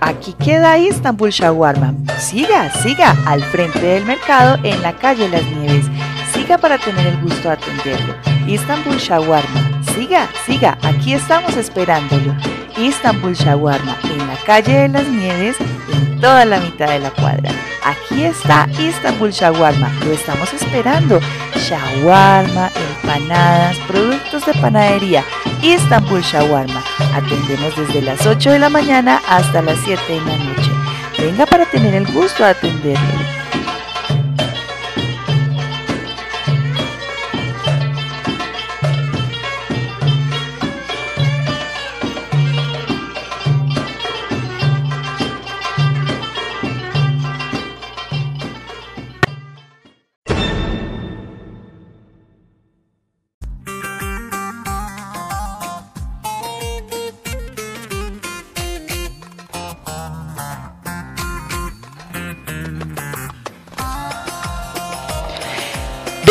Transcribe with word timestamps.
Aquí 0.00 0.34
queda 0.34 0.78
Istanbul 0.78 1.30
Shawarma. 1.30 1.94
Siga, 2.18 2.70
siga 2.82 3.16
al 3.26 3.42
frente 3.42 3.80
del 3.80 4.04
mercado 4.04 4.58
en 4.62 4.80
la 4.82 4.92
calle 4.92 5.28
Las 5.28 5.44
Nieves. 5.44 5.86
Siga 6.32 6.58
para 6.58 6.78
tener 6.78 7.06
el 7.06 7.20
gusto 7.20 7.48
de 7.48 7.54
atenderlo. 7.54 8.14
Istanbul 8.46 8.96
Shawarma. 8.96 9.82
Siga, 9.94 10.28
siga, 10.46 10.78
aquí 10.82 11.14
estamos 11.14 11.56
esperándolo. 11.56 12.34
Istanbul 12.76 13.34
Shawarma 13.34 13.96
en 14.04 14.18
la 14.26 14.36
calle 14.46 14.72
de 14.72 14.88
Las 14.88 15.08
Nieves, 15.08 15.56
en 15.92 16.20
toda 16.20 16.44
la 16.44 16.60
mitad 16.60 16.88
de 16.88 17.00
la 17.00 17.10
cuadra. 17.10 17.50
Aquí 17.84 18.22
está 18.22 18.68
Istanbul 18.78 19.30
Shawarma, 19.30 19.90
lo 20.04 20.12
estamos 20.12 20.52
esperando. 20.52 21.20
Shawarma, 21.56 22.70
empanadas, 22.74 23.76
productos 23.88 24.46
de 24.46 24.54
panadería. 24.54 25.24
Istanbul 25.62 26.20
Shawarma. 26.22 26.82
Atendemos 27.14 27.76
desde 27.76 28.02
las 28.02 28.26
8 28.26 28.50
de 28.50 28.58
la 28.58 28.68
mañana 28.68 29.20
hasta 29.28 29.62
las 29.62 29.78
7 29.84 30.02
de 30.08 30.20
la 30.20 30.36
noche. 30.36 30.70
Venga 31.18 31.46
para 31.46 31.66
tener 31.66 31.94
el 31.94 32.06
gusto 32.12 32.44
de 32.44 32.50
atenderlo. 32.50 33.37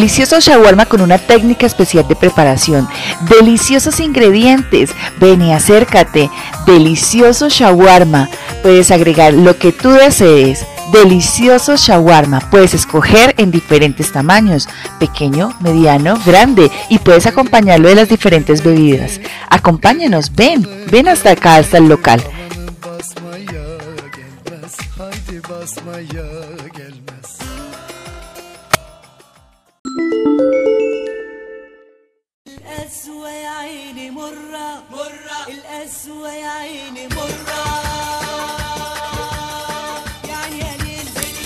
Delicioso 0.00 0.40
shawarma 0.40 0.86
con 0.86 1.02
una 1.02 1.18
técnica 1.18 1.66
especial 1.66 2.08
de 2.08 2.16
preparación. 2.16 2.88
Deliciosos 3.28 4.00
ingredientes. 4.00 4.92
Ven 5.20 5.42
y 5.42 5.52
acércate. 5.52 6.30
Delicioso 6.64 7.50
shawarma. 7.50 8.30
Puedes 8.62 8.90
agregar 8.90 9.34
lo 9.34 9.58
que 9.58 9.72
tú 9.72 9.90
desees. 9.90 10.64
Delicioso 10.90 11.76
shawarma. 11.76 12.40
Puedes 12.50 12.72
escoger 12.72 13.34
en 13.36 13.50
diferentes 13.50 14.10
tamaños, 14.10 14.70
pequeño, 14.98 15.52
mediano, 15.60 16.18
grande 16.24 16.70
y 16.88 16.98
puedes 16.98 17.26
acompañarlo 17.26 17.90
de 17.90 17.96
las 17.96 18.08
diferentes 18.08 18.64
bebidas. 18.64 19.20
Acompáñanos, 19.50 20.34
ven, 20.34 20.66
ven 20.90 21.08
hasta 21.08 21.32
acá, 21.32 21.56
hasta 21.56 21.76
el 21.76 21.88
local. 21.88 22.22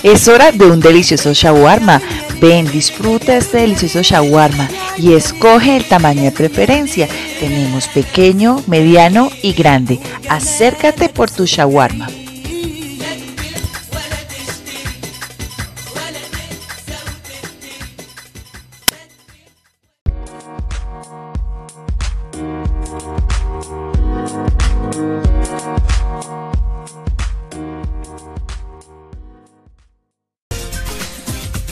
Es 0.02 0.28
hora 0.28 0.52
de 0.52 0.66
un 0.66 0.80
delicioso 0.80 1.32
shawarma. 1.32 2.00
Ven, 2.40 2.70
disfruta 2.70 3.36
este 3.36 3.58
delicioso 3.58 4.02
shawarma 4.02 4.68
y 4.98 5.14
escoge 5.14 5.76
el 5.76 5.84
tamaño 5.84 6.24
de 6.24 6.32
preferencia. 6.32 7.08
Tenemos 7.40 7.88
pequeño, 7.88 8.62
mediano 8.66 9.30
y 9.42 9.54
grande. 9.54 9.98
Acércate 10.28 11.08
por 11.08 11.30
tu 11.30 11.46
shawarma. 11.46 12.08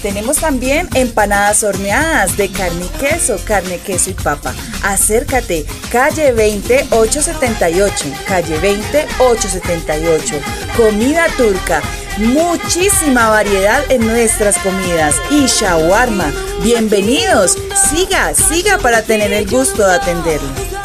Tenemos 0.02 0.38
también 0.38 0.88
empanadas 0.94 1.62
horneadas 1.62 2.36
de 2.36 2.50
carne 2.50 2.86
y 2.86 2.98
queso, 2.98 3.36
carne, 3.44 3.78
queso 3.78 4.10
y 4.10 4.14
papa. 4.14 4.52
Acércate, 4.82 5.64
calle 5.92 6.32
20 6.32 6.88
878, 6.90 8.06
calle 8.26 8.58
20 8.58 9.06
878. 9.20 10.40
Comida 10.76 11.26
turca, 11.36 11.80
muchísima 12.18 13.28
variedad 13.28 13.84
en 13.90 14.04
nuestras 14.04 14.58
comidas 14.58 15.14
y 15.30 15.46
shawarma. 15.46 16.32
Bienvenidos, 16.64 17.56
siga, 17.88 18.34
siga 18.34 18.78
para 18.78 19.02
tener 19.02 19.32
el 19.32 19.48
gusto 19.48 19.86
de 19.86 19.94
atenderlo. 19.94 20.81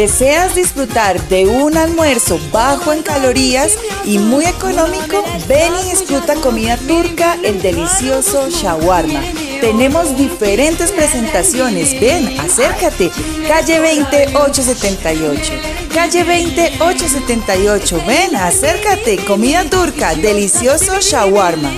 ¿Deseas 0.00 0.54
disfrutar 0.54 1.20
de 1.28 1.44
un 1.44 1.76
almuerzo 1.76 2.40
bajo 2.50 2.90
en 2.90 3.02
calorías 3.02 3.74
y 4.06 4.16
muy 4.16 4.46
económico? 4.46 5.22
Ven 5.46 5.74
y 5.74 5.90
disfruta 5.90 6.36
comida 6.36 6.78
turca, 6.88 7.36
el 7.44 7.60
delicioso 7.60 8.48
shawarma. 8.48 9.20
Tenemos 9.60 10.16
diferentes 10.16 10.90
presentaciones. 10.90 12.00
Ven, 12.00 12.40
acércate. 12.40 13.10
Calle 13.46 13.78
20878. 13.78 15.52
Calle 15.92 16.24
20878. 16.24 18.02
Ven, 18.06 18.36
acércate. 18.36 19.22
Comida 19.26 19.64
turca, 19.64 20.14
delicioso 20.14 20.98
shawarma. 20.98 21.70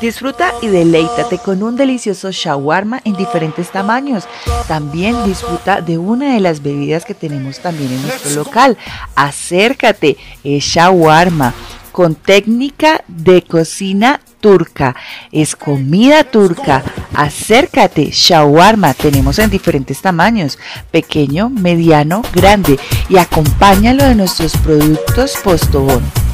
Disfruta 0.00 0.52
y 0.60 0.68
deleítate 0.68 1.38
con 1.38 1.62
un 1.62 1.76
delicioso 1.76 2.30
shawarma 2.30 3.00
en 3.04 3.16
diferentes 3.16 3.70
tamaños. 3.70 4.24
También 4.68 5.24
disfruta 5.24 5.80
de 5.80 5.96
una 5.96 6.34
de 6.34 6.40
las 6.40 6.62
bebidas 6.62 7.04
que 7.04 7.14
tenemos 7.14 7.60
también 7.60 7.92
en 7.92 8.02
nuestro 8.02 8.30
local. 8.32 8.76
Acércate, 9.14 10.18
es 10.44 10.64
shawarma 10.64 11.54
con 11.92 12.14
técnica 12.14 13.02
de 13.08 13.42
cocina 13.42 14.20
turca. 14.46 14.94
Es 15.32 15.56
comida 15.56 16.22
turca. 16.22 16.84
Acércate, 17.14 18.10
shawarma. 18.12 18.94
Tenemos 18.94 19.40
en 19.40 19.50
diferentes 19.50 20.00
tamaños, 20.00 20.56
pequeño, 20.92 21.50
mediano, 21.50 22.22
grande. 22.32 22.78
Y 23.08 23.18
acompáñalo 23.18 24.04
de 24.04 24.14
nuestros 24.14 24.56
productos 24.58 25.32
Postobón. 25.42 26.25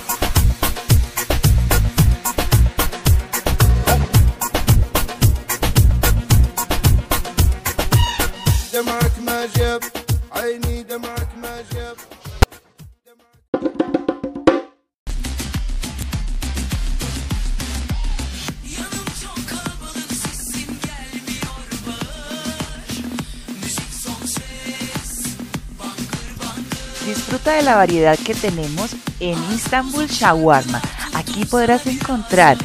Disfruta 27.32 27.56
de 27.56 27.62
la 27.62 27.76
variedad 27.76 28.18
que 28.18 28.34
tenemos 28.34 28.94
en 29.18 29.38
Istanbul 29.54 30.06
Shawarma. 30.06 30.82
Aquí 31.14 31.46
podrás 31.46 31.86
encontrar 31.86 32.58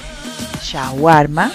shawarma 0.62 1.54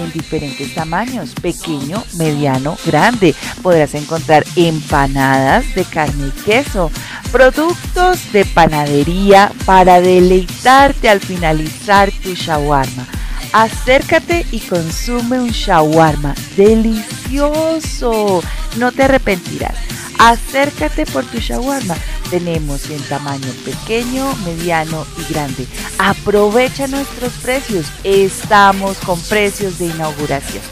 en 0.00 0.10
diferentes 0.10 0.74
tamaños, 0.74 1.34
pequeño, 1.34 2.02
mediano, 2.16 2.78
grande. 2.86 3.34
Podrás 3.62 3.92
encontrar 3.92 4.42
empanadas 4.56 5.74
de 5.74 5.84
carne 5.84 6.28
y 6.28 6.42
queso, 6.44 6.90
productos 7.30 8.32
de 8.32 8.46
panadería 8.46 9.52
para 9.66 10.00
deleitarte 10.00 11.10
al 11.10 11.20
finalizar 11.20 12.10
tu 12.22 12.32
shawarma. 12.32 13.06
Acércate 13.52 14.46
y 14.50 14.60
consume 14.60 15.40
un 15.40 15.50
shawarma 15.50 16.34
delicioso. 16.56 18.42
No 18.78 18.92
te 18.92 19.02
arrepentirás. 19.02 19.76
Acércate 20.18 21.04
por 21.04 21.26
tu 21.26 21.38
shawarma. 21.38 21.94
Tenemos 22.30 22.90
en 22.90 23.00
tamaño 23.02 23.52
pequeño, 23.64 24.34
mediano 24.44 25.06
y 25.18 25.32
grande. 25.32 25.66
Aprovecha 25.98 26.86
nuestros 26.86 27.32
precios. 27.34 27.86
Estamos 28.04 28.96
con 28.98 29.20
precios 29.22 29.78
de 29.78 29.86
inauguración. 29.86 30.62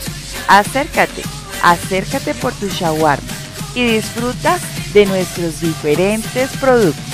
Acércate, 0.49 1.23
acércate 1.63 2.35
por 2.35 2.53
tu 2.55 2.69
shawarma. 2.69 3.29
y 3.77 3.85
disfruta 3.85 4.59
de 4.93 5.05
nuestros 5.07 5.61
diferentes 5.61 6.49
productos. 6.59 7.14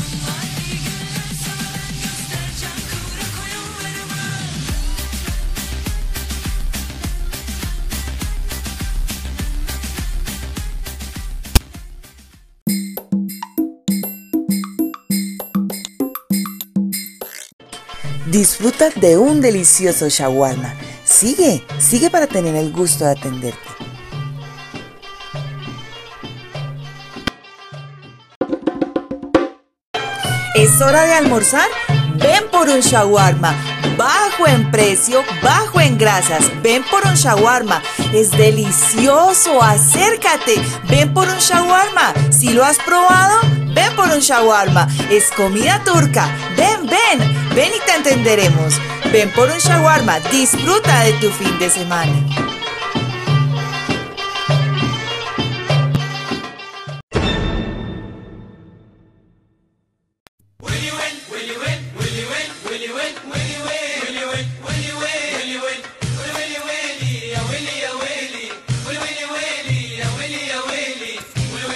Disfruta 18.30 18.90
de 18.90 19.18
un 19.18 19.40
delicioso 19.40 20.08
shawarma. 20.08 20.72
Sigue, 21.02 21.64
sigue 21.80 22.10
para 22.10 22.28
tener 22.28 22.54
el 22.54 22.70
gusto 22.70 23.04
de 23.04 23.10
atenderte. 23.10 23.58
¿Es 30.54 30.80
hora 30.80 31.06
de 31.06 31.14
almorzar? 31.14 31.66
Ven 32.18 32.44
por 32.52 32.68
un 32.68 32.78
shawarma. 32.78 33.52
Bajo 33.96 34.46
en 34.46 34.70
precio, 34.70 35.24
bajo 35.42 35.80
en 35.80 35.98
grasas. 35.98 36.44
Ven 36.62 36.84
por 36.88 37.04
un 37.04 37.14
shawarma. 37.14 37.82
Es 38.14 38.30
delicioso. 38.30 39.60
Acércate. 39.60 40.54
Ven 40.88 41.12
por 41.12 41.26
un 41.26 41.38
shawarma. 41.38 42.14
Si 42.30 42.50
lo 42.50 42.64
has 42.64 42.78
probado, 42.78 43.40
ven 43.74 43.94
por 43.96 44.08
un 44.08 44.20
shawarma. 44.20 44.88
Es 45.10 45.30
comida 45.30 45.82
turca. 45.84 46.28
Ven, 46.56 46.86
ven. 46.86 47.18
Ven 47.54 47.70
y 47.74 47.86
te 47.86 47.94
entenderemos. 47.96 48.74
Ven 49.12 49.30
por 49.32 49.48
un 49.48 49.58
shawarma. 49.58 50.20
Disfruta 50.30 51.00
de 51.00 51.12
tu 51.14 51.30
fin 51.30 51.58
de 51.58 51.70
semana. 51.70 52.49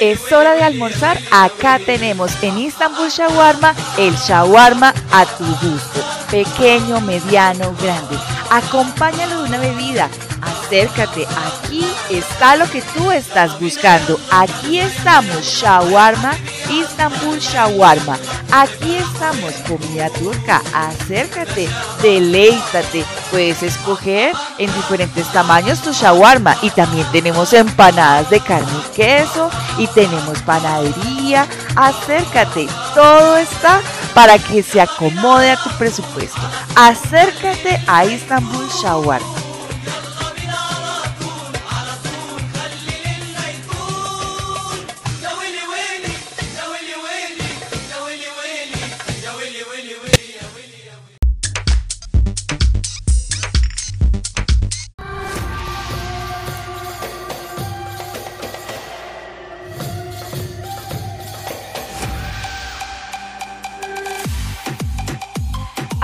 Es 0.05 0.31
hora 0.33 0.53
de 0.53 0.63
almorzar. 0.63 1.19
Acá 1.31 1.79
tenemos 1.79 2.31
en 2.43 2.59
Istanbul 2.59 3.09
Shawarma 3.09 3.75
el 3.97 4.15
shawarma 4.15 4.93
a 5.11 5.25
tu 5.25 5.47
gusto. 5.47 6.05
Pequeño, 6.31 7.01
mediano, 7.01 7.75
grande. 7.81 8.19
Acompáñalo 8.51 9.43
de 9.43 9.49
una 9.49 9.57
bebida. 9.57 10.11
Acércate. 10.65 11.27
Aquí 11.27 11.87
está 12.09 12.57
lo 12.57 12.69
que 12.71 12.81
tú 12.81 13.11
estás 13.13 13.61
buscando. 13.61 14.19
Aquí 14.31 14.79
estamos. 14.79 15.45
Shawarma, 15.45 16.33
Istanbul 16.71 17.39
Shawarma. 17.39 18.19
Aquí 18.51 18.97
estamos, 18.97 19.53
comida 19.69 20.09
turca. 20.11 20.63
Acércate, 20.73 21.69
deleítate. 22.03 23.05
Puedes 23.31 23.63
escoger 23.63 24.35
en 24.57 24.73
diferentes 24.75 25.31
tamaños 25.33 25.83
tu 25.83 25.93
shawarma. 25.93 26.57
Y 26.63 26.71
también 26.71 27.07
tenemos 27.13 27.53
empanadas 27.53 28.31
de 28.31 28.41
carne 28.41 28.73
y 28.73 28.97
queso. 28.97 29.51
Y 29.77 29.87
tenemos 29.89 30.41
panadería. 30.43 31.47
Acércate. 31.77 32.69
Todo 32.95 33.37
está 33.37 33.83
para 34.15 34.39
que 34.39 34.63
se 34.63 34.81
acomode 34.81 35.51
a 35.51 35.63
tu 35.63 35.69
presupuesto. 35.77 36.41
Acércate 36.75 37.83
a 37.87 38.07
Istanbul 38.07 38.67
Shawarma. 38.83 39.34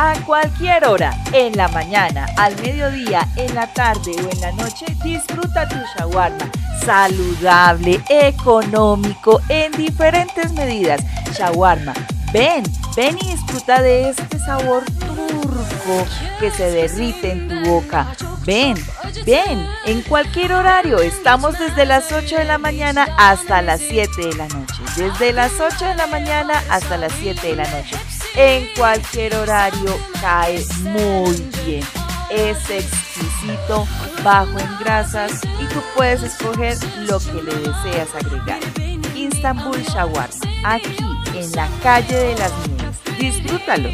A 0.00 0.14
cualquier 0.24 0.86
hora, 0.86 1.14
en 1.32 1.54
la 1.58 1.68
mañana, 1.68 2.26
al 2.38 2.56
mediodía, 2.62 3.28
en 3.36 3.54
la 3.54 3.66
tarde 3.66 4.12
o 4.16 4.30
en 4.32 4.40
la 4.40 4.52
noche, 4.52 4.86
disfruta 5.04 5.68
tu 5.68 5.76
shawarma. 5.94 6.50
Saludable, 6.82 8.00
económico, 8.08 9.42
en 9.50 9.72
diferentes 9.72 10.52
medidas. 10.52 11.02
Shawarma, 11.36 11.92
ven, 12.32 12.62
ven 12.96 13.18
y 13.20 13.32
disfruta 13.32 13.82
de 13.82 14.08
este 14.08 14.38
sabor 14.38 14.84
turco 14.86 16.06
que 16.38 16.50
se 16.50 16.70
derrite 16.70 17.32
en 17.32 17.48
tu 17.48 17.68
boca. 17.68 18.06
Ven, 18.46 18.76
ven, 19.26 19.66
en 19.84 20.00
cualquier 20.00 20.54
horario. 20.54 21.00
Estamos 21.00 21.58
desde 21.58 21.84
las 21.84 22.10
8 22.10 22.36
de 22.36 22.44
la 22.46 22.56
mañana 22.56 23.06
hasta 23.18 23.60
las 23.60 23.80
7 23.80 24.10
de 24.18 24.34
la 24.34 24.48
noche. 24.48 24.82
Desde 24.96 25.34
las 25.34 25.52
8 25.60 25.84
de 25.84 25.94
la 25.94 26.06
mañana 26.06 26.62
hasta 26.70 26.96
las 26.96 27.12
7 27.20 27.48
de 27.48 27.56
la 27.56 27.70
noche 27.70 27.98
en 28.36 28.68
cualquier 28.76 29.34
horario 29.34 29.98
cae 30.20 30.64
muy 30.82 31.36
bien. 31.64 31.84
Es 32.30 32.58
exquisito, 32.70 33.86
bajo 34.22 34.58
en 34.58 34.78
grasas 34.78 35.40
y 35.60 35.66
tú 35.66 35.80
puedes 35.96 36.22
escoger 36.22 36.76
lo 37.08 37.18
que 37.18 37.42
le 37.42 37.54
deseas 37.54 38.14
agregar. 38.14 38.60
Istanbul 39.16 39.82
Shawarma, 39.82 40.30
aquí 40.64 40.96
en 41.34 41.52
la 41.52 41.68
calle 41.82 42.14
de 42.14 42.34
las 42.36 42.52
Nieves. 42.68 43.00
Disfrútalo. 43.18 43.90